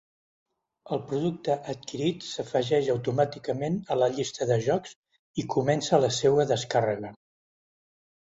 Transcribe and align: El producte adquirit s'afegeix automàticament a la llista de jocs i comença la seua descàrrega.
El 0.95 1.01
producte 1.09 1.57
adquirit 1.73 2.25
s'afegeix 2.29 2.89
automàticament 2.93 3.77
a 3.95 3.99
la 4.03 4.09
llista 4.15 4.47
de 4.53 4.57
jocs 4.69 4.95
i 5.43 5.47
comença 5.57 6.03
la 6.05 6.09
seua 6.21 6.47
descàrrega. 6.53 7.13